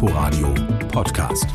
Inforadio 0.00 0.54
Podcast. 0.92 1.46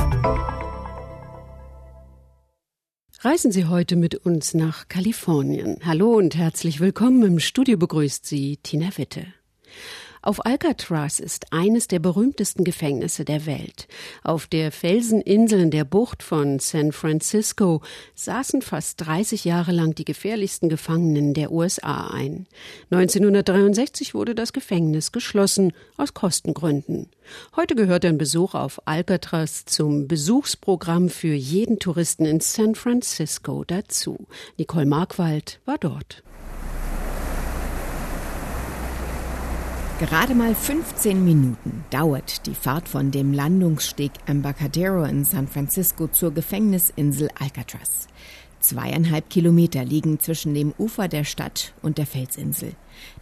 Reisen 3.21 3.53
Sie 3.53 3.63
heute 3.67 3.95
mit 3.95 4.15
uns 4.15 4.53
nach 4.53 4.89
Kalifornien. 4.89 5.79
Hallo 5.85 6.17
und 6.17 6.35
herzlich 6.35 6.81
willkommen. 6.81 7.23
Im 7.23 7.39
Studio 7.39 7.77
begrüßt 7.77 8.25
Sie 8.25 8.57
Tina 8.57 8.89
Witte. 8.97 9.27
Auf 10.25 10.45
Alcatraz 10.45 11.19
ist 11.19 11.51
eines 11.51 11.89
der 11.89 11.99
berühmtesten 11.99 12.63
Gefängnisse 12.63 13.25
der 13.25 13.45
Welt. 13.45 13.89
Auf 14.23 14.47
der 14.47 14.71
Felseninsel 14.71 15.59
in 15.59 15.69
der 15.69 15.83
Bucht 15.83 16.23
von 16.23 16.59
San 16.59 16.93
Francisco 16.93 17.81
saßen 18.15 18.61
fast 18.61 19.05
30 19.05 19.43
Jahre 19.43 19.73
lang 19.73 19.95
die 19.95 20.05
gefährlichsten 20.05 20.69
Gefangenen 20.69 21.33
der 21.33 21.51
USA 21.51 22.07
ein. 22.07 22.47
1963 22.89 24.13
wurde 24.13 24.33
das 24.33 24.53
Gefängnis 24.53 25.11
geschlossen 25.11 25.73
aus 25.97 26.13
Kostengründen. 26.13 27.09
Heute 27.57 27.75
gehört 27.75 28.05
ein 28.05 28.17
Besuch 28.17 28.55
auf 28.55 28.81
Alcatraz 28.87 29.65
zum 29.65 30.07
Besuchsprogramm 30.07 31.09
für 31.09 31.33
jeden 31.33 31.79
Touristen 31.79 32.23
in 32.23 32.39
San 32.39 32.75
Francisco 32.75 33.65
dazu. 33.65 34.25
Nicole 34.57 34.85
Markwald 34.85 35.59
war 35.65 35.77
dort. 35.77 36.23
Gerade 40.09 40.35
mal 40.35 40.53
15 40.53 41.23
Minuten 41.23 41.85
dauert 41.89 42.45
die 42.45 42.55
Fahrt 42.55 42.89
von 42.89 43.11
dem 43.11 43.31
Landungssteg 43.31 44.11
Embarcadero 44.25 45.05
in 45.05 45.23
San 45.23 45.47
Francisco 45.47 46.09
zur 46.09 46.33
Gefängnisinsel 46.33 47.29
Alcatraz. 47.39 48.09
Zweieinhalb 48.59 49.29
Kilometer 49.29 49.85
liegen 49.85 50.19
zwischen 50.19 50.53
dem 50.53 50.73
Ufer 50.77 51.07
der 51.07 51.23
Stadt 51.23 51.73
und 51.81 51.97
der 51.97 52.05
Felsinsel. 52.05 52.73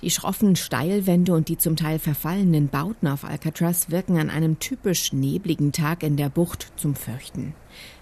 Die 0.02 0.10
schroffen 0.10 0.56
Steilwände 0.56 1.34
und 1.34 1.50
die 1.50 1.58
zum 1.60 1.76
Teil 1.76 2.00
verfallenen 2.00 2.68
Bauten 2.68 3.08
auf 3.08 3.26
Alcatraz 3.26 3.92
wirken 3.92 4.18
an 4.18 4.32
einem 4.32 4.58
typisch 4.58 5.14
nebligen 5.14 5.74
Tag 5.74 6.02
in 6.02 6.18
der 6.18 6.30
Bucht 6.30 6.74
zum 6.78 6.96
Fürchten. 6.96 7.54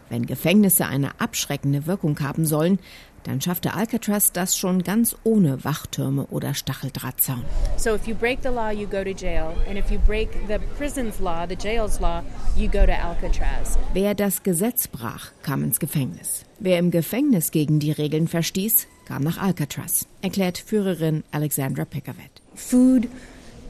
Wenn 0.07 0.25
Gefängnisse 0.25 0.87
eine 0.87 1.19
abschreckende 1.19 1.85
Wirkung 1.85 2.19
haben 2.21 2.45
sollen, 2.45 2.79
dann 3.23 3.41
schaffte 3.41 3.73
Alcatraz 3.73 4.31
das 4.31 4.57
schon 4.57 4.83
ganz 4.83 5.15
ohne 5.23 5.63
Wachtürme 5.63 6.25
oder 6.27 6.53
Stacheldrahtzaun. 6.53 7.43
So 7.77 7.93
if 7.93 8.07
you 8.07 8.15
break 8.15 8.39
the 8.43 8.49
law, 8.49 8.71
you 8.71 8.87
go 8.87 9.03
to 9.03 9.11
jail, 9.11 9.53
and 9.67 9.77
if 9.77 9.91
you 9.91 9.99
break 9.99 10.29
the 10.47 10.57
prison's 10.77 11.19
law, 11.19 11.45
the 11.47 11.55
jail's 11.55 11.99
law, 11.99 12.21
you 12.55 12.67
go 12.67 12.85
to 12.85 12.93
Alcatraz. 12.93 13.77
Wer 13.93 14.15
das 14.15 14.43
Gesetz 14.43 14.87
brach, 14.87 15.31
kam 15.43 15.63
ins 15.63 15.79
Gefängnis. 15.79 16.45
Wer 16.59 16.79
im 16.79 16.91
Gefängnis 16.91 17.51
gegen 17.51 17.79
die 17.79 17.91
Regeln 17.91 18.27
verstieß, 18.27 18.87
kam 19.05 19.23
nach 19.23 19.37
Alcatraz, 19.37 20.05
erklärt 20.21 20.57
Führerin 20.57 21.23
Alexandra 21.31 21.85
Picavet. 21.85 22.31
Food, 22.55 23.07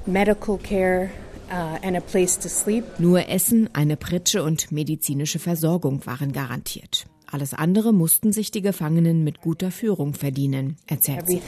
medical 0.06 0.58
care, 0.58 1.10
Uh, 1.52 2.82
Nur 3.00 3.28
Essen, 3.28 3.70
eine 3.74 3.98
Pritsche 3.98 4.44
und 4.44 4.72
medizinische 4.72 5.40
Versorgung 5.40 6.06
waren 6.06 6.32
garantiert. 6.32 7.08
Alles 7.32 7.54
andere 7.54 7.94
mussten 7.94 8.32
sich 8.34 8.50
die 8.50 8.62
Gefangenen 8.62 9.24
mit 9.24 9.42
guter 9.42 9.70
Führung 9.70 10.14
verdienen, 10.14 10.78
erzählt 10.88 11.28
sie. 11.28 11.42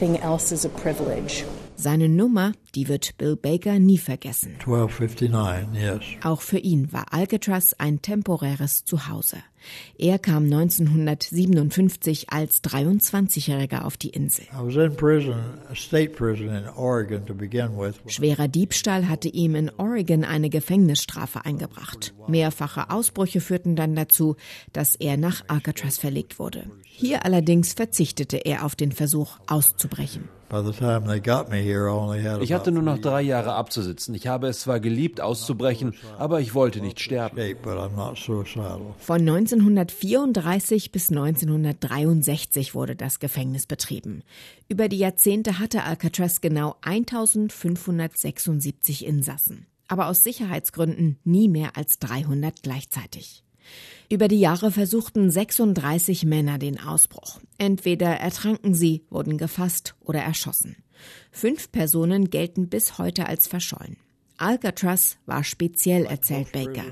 Seine 1.74 2.08
Nummer, 2.08 2.52
die 2.74 2.88
wird 2.88 3.18
Bill 3.18 3.36
Baker 3.36 3.78
nie 3.80 3.98
vergessen. 3.98 4.52
1259, 4.60 5.82
yes. 5.82 6.24
Auch 6.24 6.40
für 6.40 6.58
ihn 6.58 6.92
war 6.92 7.12
Alcatraz 7.12 7.74
ein 7.78 8.00
temporäres 8.00 8.84
Zuhause. 8.84 9.38
Er 9.98 10.18
kam 10.18 10.44
1957 10.44 12.30
als 12.30 12.62
23-Jähriger 12.62 13.84
auf 13.84 13.96
die 13.96 14.10
Insel. 14.10 14.44
Schwerer 18.06 18.48
Diebstahl 18.48 19.08
hatte 19.08 19.28
ihm 19.28 19.54
in 19.54 19.70
Oregon 19.76 20.24
eine 20.24 20.50
Gefängnisstrafe 20.50 21.44
eingebracht. 21.44 22.14
Mehrfache 22.28 22.90
Ausbrüche 22.90 23.40
führten 23.40 23.76
dann 23.76 23.94
dazu, 23.94 24.36
dass 24.72 24.94
er 24.96 25.16
nach 25.16 25.44
Alcatraz 25.48 25.98
verlegt 25.98 26.38
wurde. 26.38 26.70
Hier 26.84 27.24
allerdings 27.24 27.72
verzichtete 27.72 28.38
er 28.38 28.64
auf 28.64 28.76
den 28.76 28.92
Versuch 28.92 29.38
auszubrechen. 29.46 30.28
Ich 32.42 32.52
hatte 32.52 32.72
nur 32.72 32.82
noch 32.82 32.98
drei 32.98 33.22
Jahre 33.22 33.54
abzusitzen. 33.54 34.14
Ich 34.14 34.26
habe 34.26 34.48
es 34.48 34.60
zwar 34.60 34.80
geliebt, 34.80 35.20
auszubrechen, 35.20 35.94
aber 36.18 36.40
ich 36.40 36.54
wollte 36.54 36.80
nicht 36.80 37.00
sterben. 37.00 37.36
Von 38.98 39.20
1934 39.20 40.92
bis 40.92 41.10
1963 41.10 42.74
wurde 42.74 42.96
das 42.96 43.18
Gefängnis 43.18 43.66
betrieben. 43.66 44.22
Über 44.68 44.88
die 44.88 44.98
Jahrzehnte 44.98 45.58
hatte 45.58 45.84
Alcatraz 45.84 46.42
genau 46.42 46.76
1576 46.82 49.06
Insassen. 49.06 49.66
Aber 49.88 50.08
aus 50.08 50.22
Sicherheitsgründen 50.22 51.18
nie 51.24 51.48
mehr 51.48 51.76
als 51.76 51.98
300 51.98 52.62
gleichzeitig. 52.62 53.42
Über 54.08 54.28
die 54.28 54.40
Jahre 54.40 54.70
versuchten 54.70 55.30
36 55.30 56.24
Männer 56.24 56.58
den 56.58 56.78
Ausbruch. 56.78 57.40
Entweder 57.58 58.08
ertranken 58.08 58.74
sie, 58.74 59.04
wurden 59.08 59.38
gefasst 59.38 59.94
oder 60.00 60.20
erschossen. 60.20 60.76
Fünf 61.30 61.72
Personen 61.72 62.30
gelten 62.30 62.68
bis 62.68 62.98
heute 62.98 63.26
als 63.26 63.48
verschollen. 63.48 63.96
Alcatraz 64.42 65.18
war 65.24 65.44
speziell, 65.44 66.04
erzählt 66.04 66.50
Baker. 66.52 66.84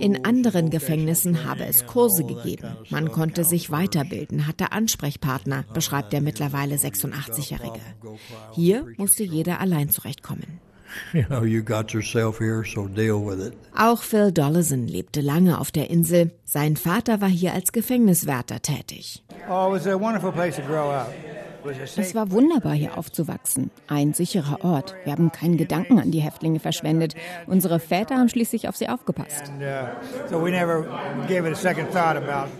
In 0.00 0.24
anderen 0.24 0.70
Gefängnissen 0.70 1.44
habe 1.44 1.66
es 1.66 1.86
Kurse 1.86 2.24
gegeben. 2.24 2.76
Man 2.90 3.12
konnte 3.12 3.44
sich 3.44 3.70
weiterbilden, 3.70 4.46
hatte 4.46 4.72
Ansprechpartner, 4.72 5.64
beschreibt 5.74 6.14
der 6.14 6.22
mittlerweile 6.22 6.76
86-Jährige. 6.76 7.80
Hier 8.54 8.86
musste 8.96 9.24
jeder 9.24 9.60
allein 9.60 9.90
zurechtkommen. 9.90 10.60
Auch 13.76 14.02
Phil 14.02 14.32
Dollison 14.32 14.86
lebte 14.86 15.20
lange 15.20 15.60
auf 15.60 15.70
der 15.70 15.90
Insel. 15.90 16.30
Sein 16.44 16.76
Vater 16.76 17.20
war 17.20 17.28
hier 17.28 17.52
als 17.52 17.72
Gefängniswärter 17.72 18.62
tätig. 18.62 19.24
Oh, 19.48 19.74
es 21.96 22.14
war 22.14 22.30
wunderbar, 22.30 22.74
hier 22.74 22.96
aufzuwachsen. 22.96 23.70
Ein 23.88 24.14
sicherer 24.14 24.64
Ort. 24.64 24.94
Wir 25.04 25.12
haben 25.12 25.32
keinen 25.32 25.56
Gedanken 25.56 25.98
an 25.98 26.10
die 26.10 26.20
Häftlinge 26.20 26.60
verschwendet. 26.60 27.14
Unsere 27.46 27.80
Väter 27.80 28.16
haben 28.16 28.28
schließlich 28.28 28.68
auf 28.68 28.76
sie 28.76 28.88
aufgepasst. 28.88 29.52
Uh, 29.58 29.86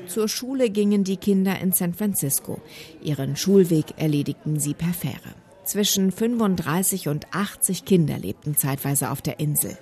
Zur 0.06 0.28
Schule 0.28 0.70
gingen 0.70 1.04
die 1.04 1.16
Kinder 1.16 1.58
in 1.60 1.72
San 1.72 1.94
Francisco. 1.94 2.60
Ihren 3.00 3.36
Schulweg 3.36 3.94
erledigten 3.96 4.58
sie 4.58 4.74
per 4.74 4.92
Fähre. 4.92 5.45
Zwischen 5.66 6.12
35 6.12 7.08
und 7.08 7.26
80 7.32 7.84
Kinder 7.84 8.16
lebten 8.18 8.56
zeitweise 8.56 9.10
auf 9.10 9.20
der 9.20 9.40
Insel. 9.40 9.76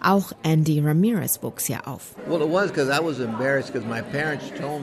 Auch 0.00 0.30
Andy 0.44 0.78
Ramirez 0.78 1.42
wuchs 1.42 1.64
hier 1.66 1.88
auf. 1.88 2.14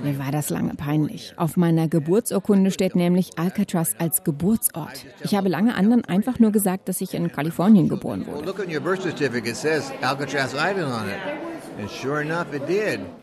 Mir 0.04 0.20
war 0.20 0.32
das 0.32 0.50
lange 0.50 0.76
peinlich. 0.76 1.34
Auf 1.38 1.56
meiner 1.56 1.88
Geburtsurkunde 1.88 2.72
steht 2.72 2.98
nämlich 2.98 3.30
Alcatraz 3.40 3.92
als 3.98 4.26
Geburtsort. 4.26 5.06
Ich 5.24 5.36
habe 5.36 5.48
lange 5.48 5.74
anderen 5.76 6.04
einfach 6.04 6.38
nur 6.38 6.52
gesagt, 6.52 6.90
dass 6.90 7.00
ich 7.00 7.14
in 7.14 7.32
Kalifornien 7.32 7.88
geboren 7.88 8.28
wurde. 8.28 8.44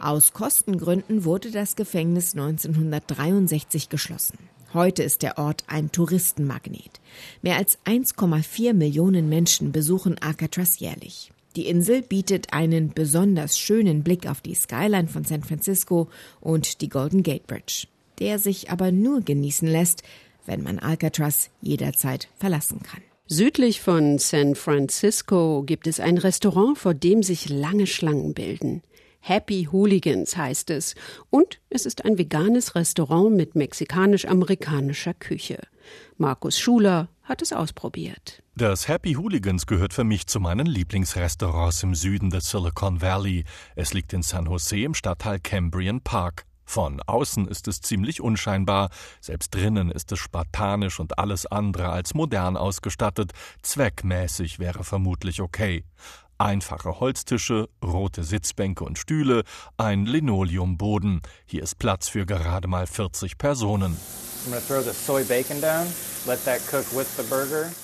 Aus 0.01 0.33
Kostengründen 0.33 1.25
wurde 1.25 1.51
das 1.51 1.77
Gefängnis 1.77 2.33
1963 2.35 3.91
geschlossen. 3.91 4.39
Heute 4.75 5.03
ist 5.03 5.23
der 5.23 5.39
Ort 5.39 5.65
ein 5.67 5.91
Touristenmagnet. 5.93 7.01
Mehr 7.41 7.57
als 7.57 7.79
1,4 7.87 8.75
Millionen 8.75 9.31
Menschen 9.31 9.73
besuchen 9.73 10.19
Alcatraz 10.19 10.79
jährlich. 10.79 11.33
Die 11.57 11.67
Insel 11.67 12.03
bietet 12.03 12.53
einen 12.53 12.93
besonders 12.93 13.59
schönen 13.59 14.03
Blick 14.03 14.29
auf 14.29 14.43
die 14.43 14.55
Skyline 14.55 15.09
von 15.09 15.25
San 15.25 15.43
Francisco 15.43 16.09
und 16.41 16.83
die 16.83 16.91
Golden 16.91 17.23
Gate 17.23 17.47
Bridge, 17.47 17.87
der 18.19 18.39
sich 18.39 18.71
aber 18.71 18.93
nur 18.93 19.23
genießen 19.23 19.67
lässt, 19.67 20.03
wenn 20.45 20.63
man 20.63 20.79
Alcatraz 20.79 21.49
jederzeit 21.63 22.29
verlassen 22.39 22.83
kann. 22.83 23.03
Südlich 23.27 23.81
von 23.81 24.19
San 24.19 24.55
Francisco 24.55 25.63
gibt 25.65 25.87
es 25.87 25.99
ein 25.99 26.19
Restaurant, 26.19 26.77
vor 26.77 26.93
dem 26.93 27.23
sich 27.23 27.49
lange 27.49 27.87
Schlangen 27.87 28.35
bilden. 28.35 28.83
Happy 29.21 29.69
Hooligans 29.71 30.37
heißt 30.37 30.71
es. 30.71 30.95
Und 31.31 31.61
es 31.71 31.87
ist 31.87 32.05
ein 32.05 32.19
veganes 32.19 32.75
Restaurant 32.75 33.35
mit 33.37 33.55
mexikanisch-amerikanischer 33.55 35.15
Küche. 35.15 35.59
Markus 36.17 36.59
Schuler 36.59 37.09
hat 37.23 37.43
es 37.43 37.53
ausprobiert. 37.53 38.43
Das 38.55 38.89
Happy 38.89 39.15
Hooligans 39.15 39.67
gehört 39.67 39.93
für 39.93 40.05
mich 40.05 40.27
zu 40.27 40.41
meinen 40.41 40.67
Lieblingsrestaurants 40.67 41.83
im 41.83 41.95
Süden 41.95 42.31
des 42.31 42.51
Silicon 42.51 43.01
Valley. 43.01 43.45
Es 43.77 43.93
liegt 43.95 44.13
in 44.13 44.23
San 44.23 44.47
Jose 44.47 44.81
im 44.81 44.95
Stadtteil 44.95 45.39
Cambrian 45.39 46.01
Park. 46.01 46.45
Von 46.65 47.01
außen 47.01 47.49
ist 47.49 47.67
es 47.67 47.81
ziemlich 47.81 48.21
unscheinbar, 48.21 48.91
selbst 49.23 49.55
drinnen 49.55 49.91
ist 49.91 50.13
es 50.13 50.19
spartanisch 50.19 51.01
und 51.01 51.19
alles 51.19 51.47
andere 51.47 51.89
als 51.89 52.13
modern 52.13 52.59
ausgestattet, 52.59 53.33
zweckmäßig 53.63 54.59
wäre 54.59 54.85
vermutlich 54.85 55.41
okay. 55.41 55.85
Einfache 56.39 57.01
Holztische, 57.01 57.69
rote 57.85 58.23
Sitzbänke 58.23 58.85
und 58.85 58.97
Stühle, 58.97 59.43
ein 59.77 60.07
Linoleumboden. 60.07 61.21
Hier 61.47 61.65
ist 61.65 61.81
Platz 61.81 62.09
für 62.09 62.27
gerade 62.27 62.69
mal 62.69 62.87
40 62.87 63.39
Personen. 63.39 63.97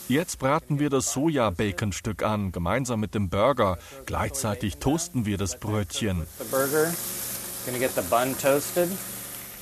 Jetzt 0.08 0.38
braten 0.38 0.78
wir 0.78 0.88
das 0.88 1.12
Soja-Bacon-Stück 1.12 2.22
an, 2.22 2.52
gemeinsam 2.52 3.00
mit 3.00 3.16
dem 3.16 3.28
Burger. 3.28 3.76
Gleichzeitig 4.06 4.76
toasten 4.76 5.26
wir 5.26 5.36
das 5.36 5.58
Brötchen. 5.58 6.24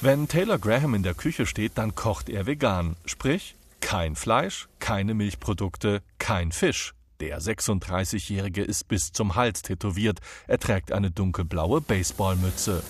Wenn 0.03 0.29
Taylor 0.29 0.59
Graham 0.59 0.95
in 0.95 1.03
der 1.03 1.15
Küche 1.15 1.47
steht, 1.47 1.79
dann 1.79 1.95
kocht 1.95 2.29
er 2.29 2.45
vegan. 2.45 2.97
Sprich, 3.07 3.57
kein 3.81 4.17
Fleisch, 4.17 4.69
keine 4.81 5.15
Milchprodukte, 5.15 6.03
kein 6.19 6.53
Fisch. 6.53 6.93
Der 7.23 7.41
36-Jährige 7.41 8.65
ist 8.65 8.89
bis 8.89 9.13
zum 9.13 9.37
Hals 9.37 9.63
tätowiert. 9.63 10.19
Er 10.49 10.59
trägt 10.59 10.91
eine 10.91 11.13
dunkelblaue 11.13 11.81
Baseballmütze. 11.81 12.83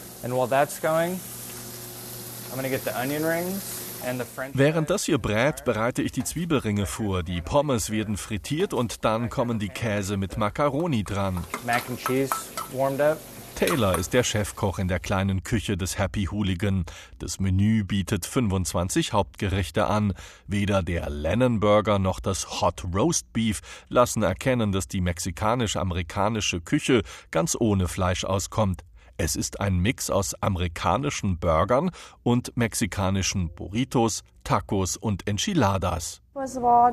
Während 4.55 4.89
das 4.89 5.05
hier 5.05 5.19
brät, 5.19 5.65
bereite 5.67 6.01
ich 6.01 6.13
die 6.13 6.25
Zwiebelringe 6.25 6.87
vor. 6.87 7.23
Die 7.23 7.43
Pommes 7.43 7.91
werden 7.91 8.17
frittiert 8.17 8.73
und 8.73 9.05
dann 9.05 9.29
kommen 9.29 9.59
die 9.59 9.69
Käse 9.69 10.17
mit 10.17 10.39
Macaroni 10.39 11.05
dran. 11.05 11.45
Mac 11.67 11.83
and 11.91 12.01
cheese 12.01 12.35
warmed 12.73 13.03
up. 13.03 13.19
Taylor 13.65 13.97
ist 13.97 14.13
der 14.13 14.25
Chefkoch 14.25 14.81
in 14.81 14.89
der 14.89 14.99
kleinen 14.99 15.45
Küche 15.45 15.77
des 15.77 15.97
Happy 15.97 16.25
Hooligan. 16.25 16.85
Das 17.21 17.39
Menü 17.39 17.85
bietet 17.85 18.27
25 18.27 19.13
Hauptgerichte 19.13 19.87
an. 19.87 20.15
Weder 20.49 20.83
der 20.83 21.09
Lennon 21.09 21.61
Burger 21.61 22.01
noch 22.01 22.19
das 22.19 22.61
Hot 22.61 22.83
Roast 22.93 23.33
Beef 23.33 23.61
lassen 23.89 24.25
erkennen, 24.25 24.73
dass 24.73 24.89
die 24.89 25.01
mexikanisch-amerikanische 25.01 26.61
Küche 26.61 27.03
ganz 27.31 27.57
ohne 27.57 27.87
Fleisch 27.87 28.25
auskommt. 28.25 28.83
Es 29.17 29.37
ist 29.37 29.61
ein 29.61 29.79
Mix 29.79 30.11
aus 30.11 30.35
amerikanischen 30.43 31.39
Burgern 31.39 31.93
und 32.25 32.57
mexikanischen 32.57 33.55
Burritos, 33.55 34.25
Tacos 34.43 34.97
und 34.97 35.29
Enchiladas. 35.29 36.22
Uh, 36.35 36.41
uh, 36.41 36.91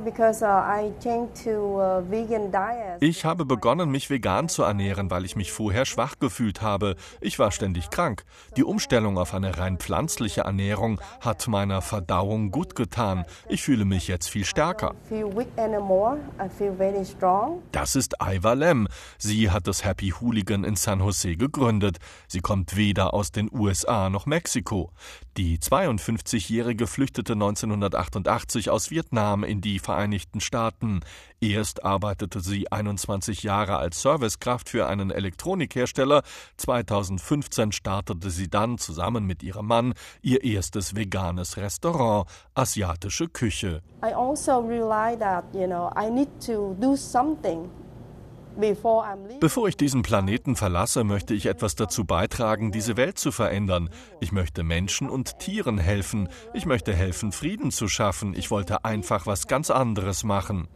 ich 2.99 3.23
habe 3.23 3.45
begonnen, 3.45 3.89
mich 3.89 4.09
vegan 4.09 4.49
zu 4.49 4.63
ernähren, 4.63 5.09
weil 5.09 5.23
ich 5.23 5.37
mich 5.37 5.53
vorher 5.53 5.85
schwach 5.85 6.19
gefühlt 6.19 6.61
habe. 6.61 6.97
Ich 7.21 7.39
war 7.39 7.51
ständig 7.51 7.89
krank. 7.89 8.25
Die 8.57 8.65
Umstellung 8.65 9.17
auf 9.17 9.33
eine 9.33 9.57
rein 9.57 9.77
pflanzliche 9.77 10.41
Ernährung 10.41 10.99
hat 11.21 11.47
meiner 11.47 11.81
Verdauung 11.81 12.51
gut 12.51 12.75
getan. 12.75 13.23
Ich 13.47 13.61
fühle 13.61 13.85
mich 13.85 14.09
jetzt 14.09 14.29
viel 14.29 14.43
stärker. 14.43 14.93
Das 17.71 17.95
ist 17.95 18.15
Iva 18.21 18.53
Lem. 18.53 18.89
Sie 19.17 19.51
hat 19.51 19.67
das 19.67 19.85
Happy 19.85 20.09
Hooligan 20.19 20.65
in 20.65 20.75
San 20.75 20.99
Jose 20.99 21.37
gegründet. 21.37 21.99
Sie 22.27 22.41
kommt 22.41 22.75
weder 22.75 23.13
aus 23.13 23.31
den 23.31 23.49
USA 23.53 24.09
noch 24.09 24.25
Mexiko. 24.25 24.91
Die 25.37 25.59
52-Jährige 25.59 26.85
flüchtete 26.87 27.31
1988 27.31 28.69
aus 28.69 28.91
Vietnam 28.91 29.28
in 29.43 29.61
die 29.61 29.79
Vereinigten 29.79 30.41
Staaten. 30.41 31.01
Erst 31.41 31.85
arbeitete 31.85 32.41
sie 32.41 32.71
21 32.71 33.43
Jahre 33.43 33.77
als 33.77 34.01
Servicekraft 34.01 34.69
für 34.69 34.87
einen 34.87 35.11
Elektronikhersteller. 35.11 36.23
2015 36.57 37.71
startete 37.71 38.29
sie 38.29 38.49
dann 38.49 38.77
zusammen 38.77 39.25
mit 39.25 39.43
ihrem 39.43 39.67
Mann 39.67 39.93
ihr 40.21 40.43
erstes 40.43 40.95
veganes 40.95 41.57
Restaurant, 41.57 42.27
asiatische 42.55 43.27
Küche. 43.27 43.81
I 44.03 44.13
also 44.13 44.59
realized 44.59 45.21
that, 45.21 45.45
you 45.53 45.67
know, 45.67 45.91
I 45.95 46.09
need 46.09 46.29
to 46.45 46.75
do 46.79 46.95
something 46.95 47.69
Bevor 49.39 49.67
ich 49.67 49.77
diesen 49.77 50.01
Planeten 50.01 50.55
verlasse, 50.55 51.03
möchte 51.03 51.33
ich 51.33 51.45
etwas 51.45 51.75
dazu 51.75 52.05
beitragen, 52.05 52.71
diese 52.71 52.97
Welt 52.97 53.17
zu 53.17 53.31
verändern. 53.31 53.89
Ich 54.19 54.31
möchte 54.31 54.63
Menschen 54.63 55.09
und 55.09 55.39
Tieren 55.39 55.77
helfen. 55.77 56.29
Ich 56.53 56.65
möchte 56.65 56.93
helfen, 56.93 57.31
Frieden 57.31 57.71
zu 57.71 57.87
schaffen. 57.87 58.33
Ich 58.35 58.51
wollte 58.51 58.83
einfach 58.85 59.25
was 59.25 59.47
ganz 59.47 59.69
anderes 59.69 60.23
machen. 60.23 60.67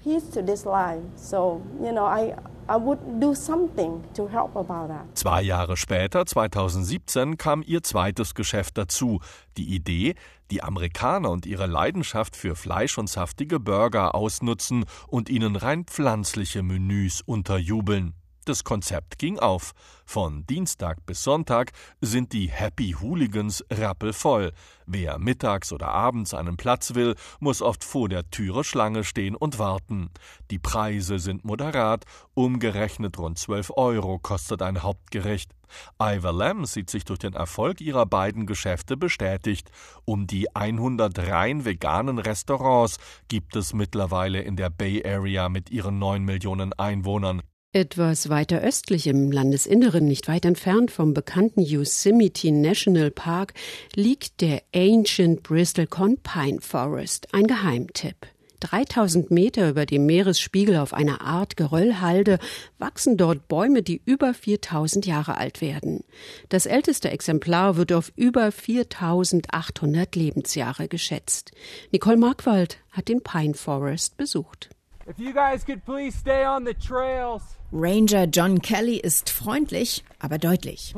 Zwei 5.13 5.42
Jahre 5.42 5.77
später, 5.77 6.25
2017, 6.25 7.38
kam 7.38 7.62
ihr 7.65 7.83
zweites 7.83 8.36
Geschäft 8.36 8.77
dazu. 8.77 9.19
Die 9.57 9.75
Idee, 9.75 10.15
die 10.51 10.63
Amerikaner 10.63 11.30
und 11.30 11.45
ihre 11.45 11.68
Leidenschaft 11.68 12.36
für 12.36 12.56
Fleisch 12.56 12.98
und 12.98 13.10
saftige 13.10 13.60
Burger 13.60 14.15
ausnutzen 14.15 14.86
und 15.07 15.30
ihnen 15.30 15.56
rein 15.56 15.86
pflanzliche 15.86 16.63
Menüs 16.63 17.21
unterjubeln. 17.21 18.13
Das 18.45 18.66
Konzept 18.66 19.19
ging 19.19 19.40
auf. 19.40 19.72
Von 20.06 20.45
Dienstag 20.45 21.06
bis 21.06 21.24
Sonntag 21.24 21.72
sind 22.01 22.34
die 22.34 22.50
Happy 22.50 22.94
Hooligans 23.00 23.63
rappelvoll. 23.72 24.51
Wer 24.86 25.18
mittags 25.18 25.72
oder 25.72 25.88
abends 25.88 26.34
einen 26.34 26.57
Platz 26.57 26.94
will, 26.94 27.16
muss 27.40 27.62
oft 27.62 27.86
vor 27.86 28.10
der 28.10 28.30
Türe 28.30 28.66
Schlange 28.66 29.06
stehen 29.06 29.36
und 29.36 29.60
warten. 29.60 30.10
Die 30.51 30.60
Preise 30.60 31.19
sind 31.19 31.45
moderat, 31.45 32.04
umgerechnet 32.34 33.18
rund 33.18 33.38
12 33.38 33.72
Euro 33.78 34.19
kostet 34.19 34.62
ein 34.62 34.84
Hauptgericht. 34.84 35.51
Ivor 35.98 36.34
Lamb 36.34 36.68
sieht 36.68 36.90
sich 36.90 37.06
durch 37.06 37.19
den 37.19 37.34
Erfolg 37.34 37.80
ihrer 37.80 38.06
beiden 38.06 38.45
Geschäfte 38.45 38.98
bestätigt. 38.98 39.72
Um 40.04 40.28
die 40.28 40.54
100 40.54 41.18
rein 41.18 41.63
veganen 41.63 42.19
Restaurants 42.19 42.98
gibt 43.30 43.56
es 43.56 43.74
mittlerweile 43.74 44.42
in 44.42 44.57
der 44.57 44.69
Bay 44.69 45.01
Area 45.06 45.48
mit 45.48 45.69
ihren 45.69 45.98
9 45.98 46.24
Millionen 46.24 46.74
Einwohnern. 46.74 47.42
Etwas 47.75 48.30
weiter 48.30 48.62
östlich 48.62 49.08
im 49.08 49.31
Landesinneren, 49.31 50.06
nicht 50.06 50.28
weit 50.28 50.46
entfernt 50.46 50.92
vom 50.92 51.16
bekannten 51.16 51.64
Yosemite 51.64 52.52
National 52.52 53.10
Park, 53.10 53.56
liegt 53.96 54.42
der 54.42 54.62
Ancient 54.75 55.42
Bristol 55.42 55.88
Con 55.88 56.18
Pine 56.18 56.62
Forest, 56.62 57.34
ein 57.34 57.48
Geheimtipp. 57.48 58.28
3000 58.60 59.31
Meter 59.31 59.72
über 59.72 59.88
dem 59.88 60.06
Meeresspiegel 60.06 60.78
auf 60.78 60.94
einer 60.94 61.22
Art 61.22 61.58
Geröllhalde 61.58 62.38
wachsen 62.78 63.18
dort 63.18 63.48
Bäume, 63.48 63.81
die 63.81 64.04
über 64.06 64.36
4000 64.36 65.08
Jahre 65.08 65.38
alt 65.38 65.60
werden. 65.60 66.04
Das 66.50 66.68
älteste 66.68 67.10
Exemplar 67.10 67.76
wird 67.76 67.92
auf 67.92 68.14
über 68.16 68.52
4800 68.52 70.16
Lebensjahre 70.16 70.88
geschätzt. 70.88 71.54
Nicole 71.92 72.18
Markwald 72.18 72.78
hat 72.92 73.08
den 73.08 73.24
Pine 73.24 73.56
Forest 73.56 74.16
besucht. 74.16 74.69
If 75.10 75.18
you 75.18 75.34
guys 75.34 75.66
could 75.66 75.84
please 75.84 76.16
stay 76.16 76.46
on 76.46 76.68
the 76.68 76.76
trails. 76.76 77.42
Ranger 77.75 78.25
John 78.25 78.62
Kelly 78.62 78.98
ist 78.98 79.31
freundlich, 79.31 80.04
aber 80.20 80.38
deutlich. 80.38 80.94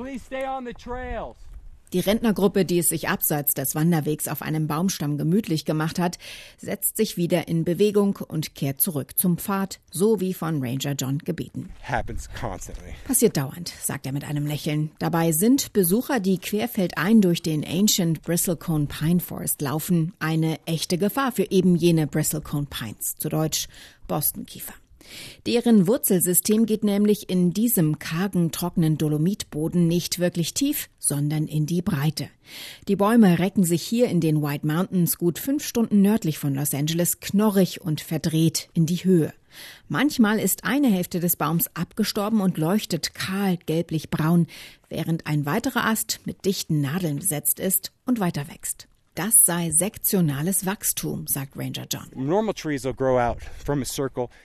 Die 1.94 2.00
Rentnergruppe, 2.01 2.66
die 2.66 2.80
es 2.80 2.89
sich 2.89 3.07
abseits 3.07 3.54
des 3.54 3.75
Wanderwegs 3.75 4.27
auf 4.27 4.42
einem 4.42 4.68
Baumstamm 4.68 5.18
gemütlich 5.18 5.63
gemacht 5.63 6.00
hat, 6.00 6.18
setzt 6.57 6.98
sich 6.98 7.16
wieder 7.16 7.48
in 7.48 7.63
Bewegung 7.63 8.18
und 8.27 8.56
kehrt 8.56 8.81
zurück 8.81 9.18
zum 9.18 9.38
Pfad, 9.38 9.80
so 9.89 10.19
wie 10.19 10.33
von 10.33 10.62
Ranger 10.62 10.95
John 11.00 11.19
gebeten. 11.19 11.69
Passiert 13.07 13.38
dauernd, 13.38 13.71
sagt 13.81 14.06
er 14.06 14.12
mit 14.12 14.25
einem 14.25 14.45
Lächeln. 14.45 14.92
Dabei 15.00 15.31
sind 15.31 15.71
Besucher, 15.71 16.19
die 16.19 16.40
querfeldein 16.40 17.21
durch 17.21 17.42
den 17.42 17.64
Ancient 17.66 18.21
Bristlecone 18.23 18.88
Pine 18.88 19.21
Forest 19.21 19.61
laufen, 19.61 20.11
eine 20.19 20.59
echte 20.66 20.97
Gefahr 20.97 21.31
für 21.31 21.49
eben 21.49 21.78
jene 21.78 22.06
Bristlecone 22.06 22.68
Pines, 22.69 23.16
zu 23.16 23.30
Deutsch 23.30 23.69
Boston-Kiefer. 24.09 24.73
Deren 25.45 25.88
Wurzelsystem 25.88 26.66
geht 26.66 26.83
nämlich 26.83 27.30
in 27.30 27.54
diesem 27.54 28.00
kargen, 28.00 28.52
trockenen 28.52 28.97
Dolomitboden 28.97 29.88
nicht 29.88 30.19
wirklich 30.19 30.54
tief, 30.54 30.90
sondern 31.00 31.47
in 31.47 31.66
die 31.66 31.81
Breite. 31.81 32.30
Die 32.88 32.95
Bäume 32.95 33.40
recken 33.40 33.64
sich 33.64 33.81
hier 33.81 34.07
in 34.07 34.19
den 34.19 34.42
White 34.42 34.66
Mountains 34.66 35.18
gut 35.18 35.40
fünf 35.40 35.66
Stunden 35.66 36.02
nördlich 36.02 36.40
von 36.40 36.56
Los 36.56 36.74
Angeles 36.74 37.19
knorrig 37.19 37.81
und 37.81 38.02
verdreht 38.02 38.69
in 38.74 38.85
die 38.85 39.04
Höhe. 39.04 39.33
Manchmal 39.88 40.40
ist 40.40 40.64
eine 40.66 40.90
Hälfte 40.90 41.19
des 41.19 41.38
Baums 41.38 41.69
abgestorben 41.74 42.42
und 42.42 42.57
leuchtet 42.57 43.14
kahl 43.14 43.57
gelblich-braun, 43.66 44.47
während 44.90 45.28
ein 45.28 45.45
weiterer 45.45 45.85
Ast 45.85 46.21
mit 46.26 46.45
dichten 46.45 46.81
Nadeln 46.81 47.18
besetzt 47.18 47.59
ist 47.59 47.92
und 48.06 48.19
weiter 48.19 48.47
wächst. 48.50 48.88
Das 49.16 49.45
sei 49.45 49.72
sektionales 49.72 50.66
Wachstum, 50.66 51.26
sagt 51.26 51.56
Ranger 51.56 51.86
John. 51.90 52.04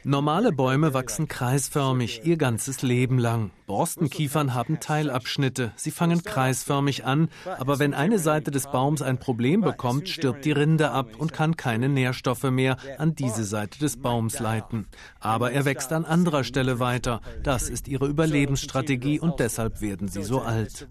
Normale 0.05 0.53
Bäume 0.53 0.95
wachsen 0.95 1.27
kreisförmig 1.27 2.21
ihr 2.23 2.37
ganzes 2.37 2.83
Leben 2.83 3.19
lang. 3.19 3.51
Borstenkiefern 3.67 4.55
haben 4.55 4.79
Teilabschnitte. 4.79 5.73
Sie 5.75 5.91
fangen 5.91 6.23
kreisförmig 6.23 7.05
an, 7.05 7.29
aber 7.59 7.81
wenn 7.81 7.95
eine 7.95 8.21
Seite 8.21 8.53
des 8.53 8.69
Baums 8.69 9.03
ein 9.03 9.19
Problem 9.19 9.61
bekommt, 9.61 10.09
stirbt 10.09 10.45
die 10.45 10.53
Rinde 10.53 10.93
ab 10.93 11.09
und 11.19 11.33
kann 11.33 11.57
keine 11.57 11.89
Nährstoffe 11.89 12.45
mehr 12.45 12.77
an 12.99 13.17
diese 13.17 13.45
Seite 13.45 13.81
des 13.81 13.97
Baums 13.97 14.39
leiten. 14.39 14.87
Aber 15.19 15.51
er 15.51 15.65
wächst 15.65 15.93
an 15.93 16.05
anderer 16.05 16.45
Stelle 16.45 16.79
weiter. 16.79 17.21
Das 17.43 17.69
ist 17.69 17.89
ihre 17.89 18.07
Überlebensstrategie 18.07 19.19
und 19.19 19.41
deshalb 19.41 19.81
werden 19.81 20.07
sie 20.07 20.23
so 20.23 20.41
alt. 20.41 20.87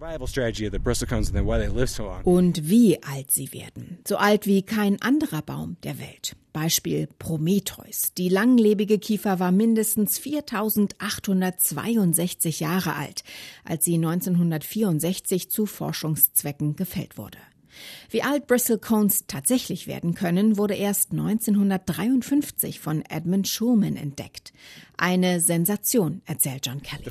Und 2.24 2.68
wie 2.68 3.02
alt 3.02 3.30
sie 3.30 3.52
werden. 3.52 3.69
So 4.06 4.16
alt 4.16 4.46
wie 4.46 4.62
kein 4.62 5.02
anderer 5.02 5.42
Baum 5.42 5.76
der 5.82 5.98
Welt. 5.98 6.36
Beispiel 6.52 7.08
Prometheus. 7.18 8.12
Die 8.16 8.28
langlebige 8.28 8.98
Kiefer 8.98 9.38
war 9.38 9.52
mindestens 9.52 10.18
4862 10.18 12.60
Jahre 12.60 12.96
alt, 12.96 13.22
als 13.64 13.84
sie 13.84 13.94
1964 13.94 15.50
zu 15.50 15.66
Forschungszwecken 15.66 16.76
gefällt 16.76 17.18
wurde. 17.18 17.38
Wie 18.10 18.22
alt 18.22 18.46
Bristlecones 18.46 19.26
tatsächlich 19.26 19.86
werden 19.86 20.14
können, 20.14 20.56
wurde 20.56 20.74
erst 20.74 21.12
1953 21.12 22.80
von 22.80 23.02
Edmund 23.08 23.48
Schulman 23.48 23.96
entdeckt. 23.96 24.52
Eine 25.02 25.40
Sensation, 25.40 26.20
erzählt 26.26 26.66
John 26.66 26.82
Kelly. 26.82 27.04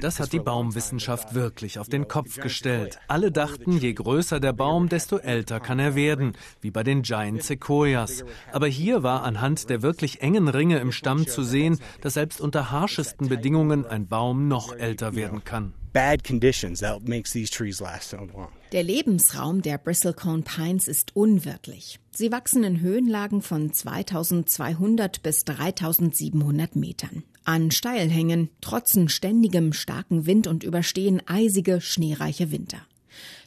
Das 0.00 0.18
hat 0.18 0.32
die 0.32 0.40
Baumwissenschaft 0.40 1.34
wirklich 1.34 1.78
auf 1.78 1.88
den 1.88 2.08
Kopf 2.08 2.40
gestellt. 2.40 2.98
Alle 3.06 3.30
dachten, 3.30 3.78
je 3.78 3.92
größer 3.92 4.40
der 4.40 4.52
Baum, 4.52 4.88
desto 4.88 5.18
älter 5.18 5.60
kann 5.60 5.78
er 5.78 5.94
werden, 5.94 6.32
wie 6.60 6.72
bei 6.72 6.82
den 6.82 7.02
Giant 7.02 7.44
Sequoias. 7.44 8.24
Aber 8.50 8.66
hier 8.66 9.04
war 9.04 9.22
anhand 9.22 9.70
der 9.70 9.82
wirklich 9.82 10.20
engen 10.20 10.48
Ringe 10.48 10.78
im 10.78 10.90
Stamm 10.90 11.28
zu 11.28 11.44
sehen, 11.44 11.78
dass 12.00 12.14
selbst 12.14 12.40
unter 12.40 12.72
harschesten 12.72 13.28
Bedingungen 13.28 13.86
ein 13.86 14.08
Baum 14.08 14.48
noch 14.48 14.74
älter 14.74 15.14
werden 15.14 15.44
kann 15.44 15.74
bad 15.92 16.24
conditions 16.24 16.80
that 16.80 17.02
makes 17.06 17.32
these 17.32 17.50
trees 17.50 17.80
last 17.80 18.10
so 18.10 18.16
long. 18.18 18.48
Der 18.72 18.82
Lebensraum 18.82 19.62
der 19.62 19.78
Bristlecone 19.78 20.42
Pines 20.42 20.88
ist 20.88 21.16
unwirtlich. 21.16 21.98
Sie 22.12 22.30
wachsen 22.30 22.64
in 22.64 22.80
Höhenlagen 22.80 23.42
von 23.42 23.72
2200 23.72 25.22
bis 25.22 25.44
3700 25.44 26.76
Metern. 26.76 27.24
An 27.44 27.70
Steilhängen, 27.70 28.50
trotzen 28.60 29.08
ständigem 29.08 29.72
starken 29.72 30.26
Wind 30.26 30.46
und 30.46 30.62
überstehen 30.62 31.22
eisige, 31.26 31.80
schneereiche 31.80 32.50
Winter. 32.52 32.86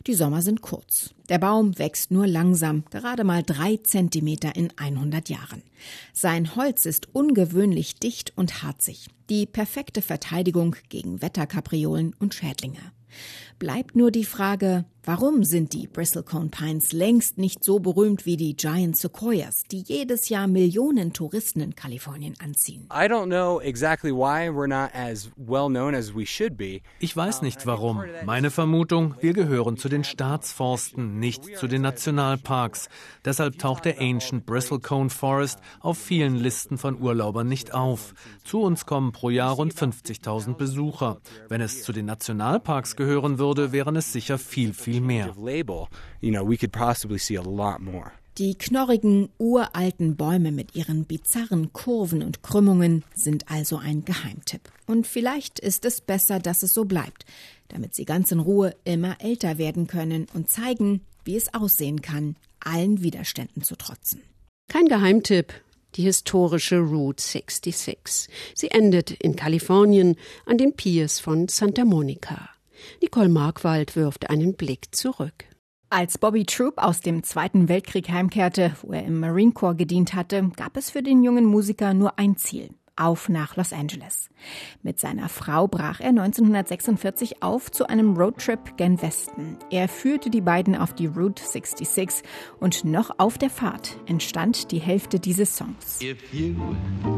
Die 0.06 0.16
Sommer 0.16 0.42
sind 0.42 0.62
kurz. 0.62 1.14
Der 1.30 1.40
Baum 1.40 1.80
wächst 1.80 2.12
nur 2.12 2.28
langsam, 2.28 2.84
gerade 2.90 3.24
mal 3.24 3.42
drei 3.42 3.78
Zentimeter 3.78 4.54
in 4.56 4.74
100 4.76 5.30
Jahren. 5.30 5.64
Sein 6.12 6.58
Holz 6.58 6.86
ist 6.86 7.16
ungewöhnlich 7.16 7.96
dicht 7.96 8.34
und 8.36 8.64
harzig. 8.64 9.08
Die 9.30 9.46
perfekte 9.46 10.02
Verteidigung 10.02 10.76
gegen 10.90 11.22
Wetterkapriolen 11.22 12.14
und 12.20 12.34
Schädlinge. 12.34 12.92
Bleibt 13.60 13.96
nur 13.96 14.12
die 14.12 14.26
Frage, 14.26 14.86
warum 15.04 15.44
sind 15.44 15.74
die 15.74 15.88
Bristlecone 15.88 16.50
Pines 16.50 16.92
längst 16.92 17.38
nicht 17.38 17.64
so 17.64 17.80
berühmt 17.80 18.26
wie 18.26 18.36
die 18.36 18.56
Giant 18.56 18.98
Sequoias, 18.98 19.64
die 19.72 19.84
jedes 19.86 20.30
Jahr 20.30 20.48
Millionen 20.48 21.14
Touristen 21.14 21.62
in 21.62 21.76
Kalifornien 21.76 22.36
anziehen? 22.44 22.86
Ich 27.00 27.16
weiß 27.16 27.42
nicht 27.42 27.66
warum. 27.66 28.04
Meine 28.26 28.52
Vermutung, 28.52 29.16
wir 29.22 29.34
gehören 29.34 29.78
zu 29.78 29.88
den 29.94 30.04
Staatsforsten, 30.04 31.20
nicht 31.20 31.58
zu 31.58 31.68
den 31.68 31.84
Nationalparks. 31.84 32.90
Deshalb 33.24 33.60
taucht 33.60 33.86
der 33.86 34.02
Ancient 34.02 34.46
Bristlecone 34.46 35.10
Forest 35.10 35.60
auf 35.80 35.98
vielen 35.98 36.36
Listen 36.36 36.78
von 36.78 37.00
Urlaubern 37.00 37.48
nicht 37.48 37.74
auf. 37.74 38.14
Zu 38.44 38.62
uns 38.62 38.86
kommen 38.86 39.12
pro 39.12 39.30
Jahr 39.30 39.54
rund 39.54 39.74
50.000 39.74 40.56
Besucher. 40.56 41.22
Wenn 41.48 41.62
es 41.62 41.84
zu 41.84 41.94
den 41.94 42.06
Nationalparks 42.06 42.96
gehören 42.96 43.38
würde, 43.38 43.72
wären 43.72 43.96
es 43.96 44.12
sicher 44.12 44.38
viel, 44.38 44.74
viel 44.74 45.00
mehr. 45.00 45.28
Die 48.40 48.56
knorrigen, 48.56 49.30
uralten 49.38 50.16
Bäume 50.16 50.52
mit 50.52 50.76
ihren 50.76 51.06
bizarren 51.06 51.72
Kurven 51.72 52.24
und 52.24 52.42
Krümmungen 52.42 53.04
sind 53.14 53.52
also 53.52 53.78
ein 53.78 54.06
Geheimtipp. 54.06 54.72
Und 54.88 55.06
vielleicht 55.06 55.60
ist 55.60 55.86
es 55.86 56.02
besser, 56.02 56.40
dass 56.40 56.64
es 56.64 56.74
so 56.74 56.86
bleibt, 56.86 57.26
damit 57.68 57.94
sie 57.94 58.06
ganz 58.06 58.32
in 58.32 58.40
Ruhe 58.40 58.76
immer 58.86 59.18
älter 59.22 59.60
werden 59.60 59.86
können 59.86 60.26
und 60.34 60.50
zeigen, 60.50 61.02
wie 61.24 61.36
es 61.36 61.54
aussehen 61.54 62.02
kann, 62.02 62.36
allen 62.60 63.04
Widerständen 63.04 63.62
zu 63.62 63.76
trotzen. 63.76 64.24
Kein 64.68 64.88
Geheimtipp, 64.88 65.54
die 65.94 66.04
historische 66.04 66.80
Route 66.80 67.22
66. 67.22 68.34
Sie 68.56 68.72
endet 68.72 69.12
in 69.12 69.36
Kalifornien 69.36 70.16
an 70.48 70.58
den 70.58 70.74
Piers 70.74 71.20
von 71.20 71.50
Santa 71.50 71.86
Monica. 71.86 72.50
Nicole 73.00 73.30
Markwald 73.30 73.96
wirft 73.96 74.32
einen 74.32 74.56
Blick 74.56 74.96
zurück. 74.96 75.46
Als 75.96 76.18
Bobby 76.18 76.44
Troop 76.44 76.80
aus 76.80 77.02
dem 77.02 77.22
Zweiten 77.22 77.70
Weltkrieg 77.70 78.10
heimkehrte, 78.10 78.76
wo 78.82 78.94
er 78.94 79.06
im 79.06 79.20
Marine 79.20 79.52
Corps 79.52 79.76
gedient 79.76 80.16
hatte, 80.16 80.50
gab 80.56 80.76
es 80.76 80.90
für 80.90 81.04
den 81.04 81.22
jungen 81.22 81.46
Musiker 81.46 81.94
nur 81.94 82.18
ein 82.18 82.36
Ziel 82.36 82.72
auf 82.96 83.30
nach 83.30 83.56
Los 83.56 83.74
Angeles. 83.74 84.30
Mit 84.82 85.00
seiner 85.00 85.30
Frau 85.30 85.68
brach 85.68 86.00
er 86.00 86.10
1946 86.10 87.42
auf 87.42 87.72
zu 87.72 87.88
einem 87.88 88.16
Roadtrip 88.16 88.78
gen 88.78 89.02
Westen. 89.02 89.58
Er 89.70 89.88
führte 89.88 90.30
die 90.30 90.42
beiden 90.42 90.76
auf 90.76 90.94
die 90.94 91.08
Route 91.08 91.44
66 91.44 92.28
und 92.60 92.86
noch 92.86 93.12
auf 93.20 93.38
der 93.38 93.50
Fahrt 93.50 93.98
entstand 94.06 94.72
die 94.72 94.80
Hälfte 94.80 95.20
dieses 95.20 95.56
Songs. 95.56 96.02
If 96.02 96.34
you 96.34 96.56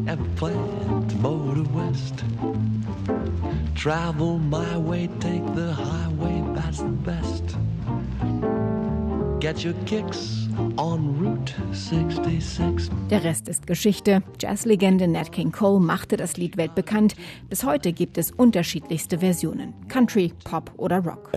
ever 0.06 0.24
plan 0.36 1.08
to 1.08 1.16
go 1.22 1.54
to 1.54 1.66
west, 1.74 2.24
travel 3.76 4.40
my 4.40 4.76
way, 4.78 5.10
take 5.20 5.44
the 5.56 5.74
highway, 5.74 6.44
Get 9.46 9.64
your 9.64 9.76
kicks 9.86 10.48
on 10.58 10.65
Route 10.65 10.65
66. 10.65 10.65
Der 13.10 13.24
Rest 13.24 13.48
ist 13.48 13.66
Geschichte. 13.66 14.22
Jazzlegende 14.42 15.08
Nat 15.08 15.32
King 15.32 15.54
Cole 15.54 15.80
machte 15.80 16.18
das 16.18 16.36
Lied 16.36 16.58
weltbekannt. 16.58 17.16
Bis 17.50 17.64
heute 17.64 17.94
gibt 17.94 18.18
es 18.18 18.32
unterschiedlichste 18.32 19.20
Versionen. 19.20 19.74
Country, 19.88 20.34
Pop 20.44 20.72
oder 20.76 21.00
Rock. 21.00 21.30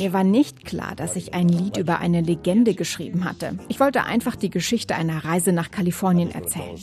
Mir 0.00 0.12
war 0.12 0.22
nicht 0.22 0.64
klar, 0.64 0.94
dass 0.94 1.16
ich 1.16 1.34
ein 1.34 1.48
Lied 1.48 1.76
über 1.76 1.98
eine 1.98 2.20
Legende 2.20 2.74
geschrieben 2.74 3.24
hatte. 3.24 3.58
Ich 3.68 3.80
wollte 3.80 4.04
einfach 4.04 4.36
die 4.36 4.50
Geschichte 4.50 4.94
einer 4.94 5.24
Reise 5.24 5.52
nach 5.52 5.72
Kalifornien 5.72 6.30
erzählen. 6.30 6.76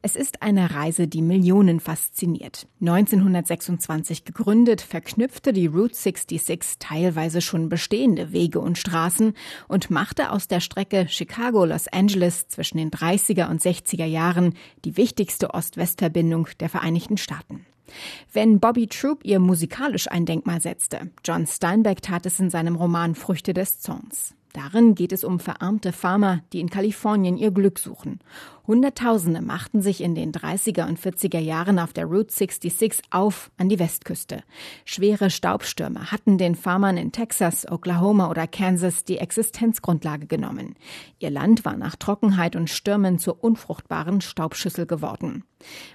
Es 0.00 0.16
ist 0.16 0.40
eine 0.40 0.74
Reise, 0.74 1.08
die 1.08 1.22
Millionen 1.22 1.80
fasziniert. 1.80 2.66
1926 2.80 4.24
gegründet, 4.24 4.80
verknüpfte 4.80 5.52
die 5.52 5.66
Route 5.66 5.94
66 5.94 6.78
teilweise 6.78 7.42
schon 7.42 7.68
bestehende 7.68 8.32
Wege 8.32 8.58
und 8.58 8.78
Straßen 8.78 9.34
und 9.68 9.90
machte 9.90 10.30
aus 10.30 10.48
der 10.48 10.60
Strecke 10.60 11.06
Chicago-Los 11.08 11.88
Angeles 11.88 12.48
zwischen 12.48 12.78
den 12.78 12.90
30er 12.90 13.48
und 13.50 13.60
60er 13.60 14.04
Jahren 14.04 14.54
die 14.84 14.96
wichtigste 14.96 15.54
Ost-West-Verbindung 15.54 16.48
der 16.60 16.68
Vereinigten 16.68 17.16
Staaten. 17.16 17.66
Wenn 18.32 18.60
Bobby 18.60 18.86
Troop 18.86 19.24
ihr 19.24 19.38
musikalisch 19.38 20.10
ein 20.10 20.24
Denkmal 20.24 20.60
setzte, 20.60 21.10
John 21.24 21.46
Steinbeck 21.46 22.02
tat 22.02 22.26
es 22.26 22.40
in 22.40 22.50
seinem 22.50 22.76
Roman 22.76 23.14
Früchte 23.14 23.52
des 23.52 23.80
Zorns. 23.80 24.34
Darin 24.52 24.94
geht 24.94 25.12
es 25.12 25.24
um 25.24 25.40
verarmte 25.40 25.92
Farmer, 25.92 26.42
die 26.52 26.60
in 26.60 26.68
Kalifornien 26.68 27.38
ihr 27.38 27.50
Glück 27.50 27.78
suchen. 27.78 28.20
Hunderttausende 28.66 29.42
machten 29.42 29.82
sich 29.82 30.00
in 30.00 30.14
den 30.14 30.32
30er 30.32 30.86
und 30.86 30.98
40er 30.98 31.40
Jahren 31.40 31.78
auf 31.78 31.92
der 31.92 32.06
Route 32.06 32.32
66 32.32 33.02
auf 33.10 33.50
an 33.56 33.68
die 33.68 33.78
Westküste. 33.78 34.44
Schwere 34.84 35.30
Staubstürme 35.30 36.12
hatten 36.12 36.38
den 36.38 36.54
Farmern 36.54 36.96
in 36.96 37.10
Texas, 37.10 37.70
Oklahoma 37.70 38.30
oder 38.30 38.46
Kansas 38.46 39.04
die 39.04 39.18
Existenzgrundlage 39.18 40.26
genommen. 40.26 40.76
Ihr 41.18 41.30
Land 41.30 41.64
war 41.64 41.76
nach 41.76 41.96
Trockenheit 41.96 42.54
und 42.54 42.70
Stürmen 42.70 43.18
zur 43.18 43.42
unfruchtbaren 43.42 44.20
Staubschüssel 44.20 44.86
geworden. 44.86 45.44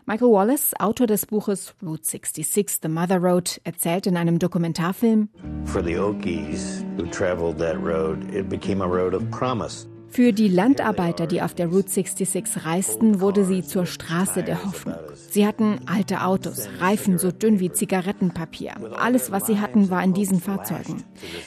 Michael 0.06 0.32
Wallace, 0.32 0.74
Autor 0.80 1.08
des 1.08 1.26
Buches 1.26 1.74
Route 1.82 2.06
66, 2.06 2.80
The 2.82 2.90
Mother 2.90 3.18
Road, 3.18 3.62
erzählt 3.64 4.08
in 4.08 4.18
einem 4.18 4.40
Dokumentarfilm, 4.40 5.30
For 5.66 5.84
the 5.84 5.98
Okies 5.98 6.84
who 6.98 7.06
traveled 7.06 7.58
that 7.60 7.78
road, 7.78 8.34
it 8.34 8.50
became 8.50 8.82
a 8.82 8.88
road 8.88 9.14
of 9.14 9.30
promise. 9.32 9.88
Für 10.18 10.34
die 10.34 10.48
Landarbeiter, 10.48 11.28
die 11.28 11.44
auf 11.44 11.54
der 11.54 11.68
Route 11.68 11.92
66 11.92 12.66
reisten, 12.66 13.22
wurde 13.22 13.46
sie 13.46 13.62
zur 13.62 13.86
Straße 13.86 14.42
der 14.42 14.66
Hoffnung. 14.66 14.96
Sie 15.14 15.46
hatten 15.46 15.78
alte 15.86 16.24
Autos, 16.24 16.68
Reifen 16.80 17.20
so 17.20 17.32
dünn 17.32 17.60
wie 17.60 17.72
Zigarettenpapier. 17.72 18.74
Alles, 19.00 19.30
was 19.30 19.46
sie 19.46 19.60
hatten, 19.60 19.92
war 19.92 20.04
in 20.04 20.16
diesen 20.16 20.42
Fahrzeugen. 20.42 21.04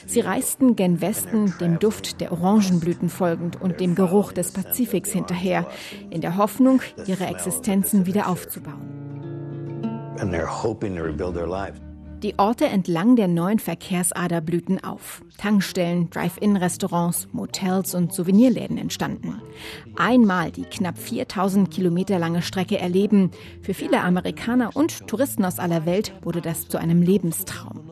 Sie 0.07 0.21
reisten 0.21 0.77
gen 0.77 1.01
Westen, 1.01 1.53
dem 1.59 1.79
Duft 1.79 2.21
der 2.21 2.31
Orangenblüten 2.31 3.09
folgend 3.09 3.61
und 3.61 3.81
dem 3.81 3.93
Geruch 3.93 4.31
des 4.31 4.53
Pazifiks 4.53 5.11
hinterher, 5.11 5.67
in 6.09 6.21
der 6.21 6.37
Hoffnung, 6.37 6.81
ihre 7.07 7.25
Existenzen 7.25 8.05
wieder 8.05 8.29
aufzubauen. 8.29 8.87
And 10.17 10.33
they're 10.33 10.47
hoping 10.47 10.95
to 10.95 11.03
rebuild 11.03 11.33
their 11.33 11.45
lives. 11.45 11.90
Die 12.23 12.37
Orte 12.37 12.65
entlang 12.65 13.15
der 13.15 13.27
neuen 13.27 13.57
Verkehrsader 13.57 14.41
blühten 14.41 14.83
auf. 14.83 15.23
Tankstellen, 15.39 16.11
Drive-In-Restaurants, 16.11 17.27
Motels 17.31 17.95
und 17.95 18.13
Souvenirläden 18.13 18.77
entstanden. 18.77 19.41
Einmal 19.95 20.51
die 20.51 20.65
knapp 20.65 20.99
4000 20.99 21.71
Kilometer 21.71 22.19
lange 22.19 22.43
Strecke 22.43 22.77
erleben. 22.77 23.31
Für 23.63 23.73
viele 23.73 24.01
Amerikaner 24.01 24.75
und 24.75 25.07
Touristen 25.07 25.43
aus 25.45 25.57
aller 25.57 25.87
Welt 25.87 26.13
wurde 26.21 26.41
das 26.41 26.67
zu 26.67 26.77
einem 26.77 27.01
Lebenstraum. 27.01 27.90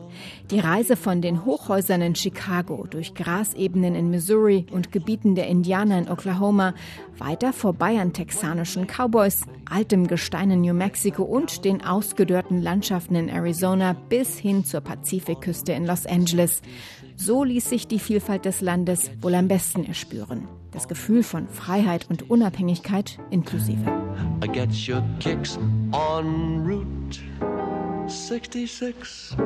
Die 0.50 0.60
Reise 0.60 0.96
von 0.96 1.22
den 1.22 1.44
Hochhäusern 1.44 2.02
in 2.02 2.14
Chicago 2.14 2.86
durch 2.88 3.14
Grasebenen 3.14 3.94
in 3.94 4.10
Missouri 4.10 4.66
und 4.70 4.92
Gebieten 4.92 5.34
der 5.34 5.46
Indianer 5.46 5.98
in 5.98 6.08
Oklahoma, 6.08 6.74
weiter 7.18 7.52
vorbei 7.52 8.00
an 8.00 8.12
texanischen 8.12 8.86
Cowboys, 8.86 9.42
altem 9.70 10.06
Gestein 10.06 10.50
in 10.50 10.62
New 10.62 10.74
Mexico 10.74 11.22
und 11.22 11.64
den 11.64 11.84
ausgedörrten 11.84 12.62
Landschaften 12.62 13.14
in 13.14 13.28
Arizona 13.28 13.94
bis 14.08 14.38
hin 14.38 14.64
zur 14.64 14.80
Pazifikküste 14.80 15.72
in 15.72 15.86
Los 15.86 16.06
Angeles. 16.06 16.62
So 17.16 17.44
ließ 17.44 17.68
sich 17.68 17.86
die 17.86 17.98
Vielfalt 17.98 18.44
des 18.44 18.60
Landes 18.60 19.10
wohl 19.20 19.34
am 19.34 19.48
besten 19.48 19.84
erspüren. 19.84 20.48
Das 20.72 20.88
Gefühl 20.88 21.22
von 21.22 21.48
Freiheit 21.48 22.06
und 22.08 22.30
Unabhängigkeit 22.30 23.18
inklusive. 23.30 23.84
I 24.42 24.48
get 24.48 24.70
your 24.88 25.02
kicks 25.18 25.58
on 25.92 26.64
Route 26.66 27.20
66. 28.06 29.36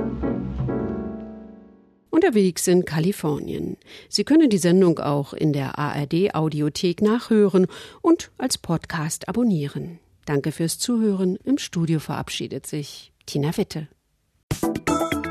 unterwegs 2.24 2.66
in 2.68 2.84
Kalifornien. 2.84 3.76
Sie 4.08 4.24
können 4.24 4.48
die 4.48 4.58
Sendung 4.58 4.98
auch 4.98 5.34
in 5.34 5.52
der 5.52 5.78
ARD 5.78 6.34
Audiothek 6.34 7.02
nachhören 7.02 7.66
und 8.00 8.30
als 8.38 8.56
Podcast 8.56 9.28
abonnieren. 9.28 9.98
Danke 10.24 10.50
fürs 10.50 10.78
Zuhören. 10.78 11.36
Im 11.44 11.58
Studio 11.58 12.00
verabschiedet 12.00 12.66
sich 12.66 13.12
Tina 13.26 13.54
Witte. 13.58 13.88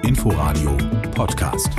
Inforadio 0.03 0.77
Podcast. 1.15 1.69